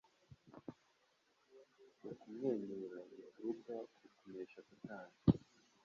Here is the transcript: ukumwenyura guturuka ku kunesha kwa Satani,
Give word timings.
ukumwenyura 2.09 2.99
guturuka 3.11 3.73
ku 3.95 4.05
kunesha 4.17 4.59
kwa 4.65 4.75
Satani, 4.79 5.17